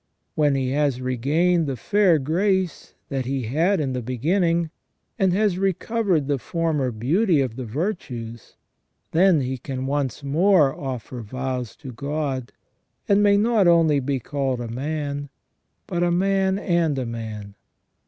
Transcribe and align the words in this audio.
When 0.33 0.55
he 0.55 0.71
has 0.71 0.99
regained 0.99 1.67
the 1.67 1.75
fair 1.75 2.17
grace 2.17 2.95
that 3.09 3.27
he 3.27 3.43
had 3.43 3.79
in 3.79 3.93
the 3.93 4.01
beginning, 4.01 4.71
and 5.19 5.31
has 5.31 5.59
recovered 5.59 6.27
the 6.27 6.39
former 6.39 6.89
beauty 6.89 7.39
of 7.39 7.55
the 7.55 7.65
virtues, 7.65 8.55
then 9.11 9.41
he 9.41 9.59
can 9.59 9.85
once 9.85 10.23
more 10.23 10.73
offer 10.75 11.21
vows 11.21 11.75
to 11.75 11.91
God, 11.91 12.51
and 13.07 13.21
may 13.21 13.37
not 13.37 13.67
only 13.67 13.99
be 13.99 14.19
called 14.19 14.59
a 14.59 14.67
man, 14.67 15.29
but 15.85 16.01
a 16.01 16.09
man 16.09 16.57
and 16.57 16.97
a 16.97 17.05
man. 17.05 17.53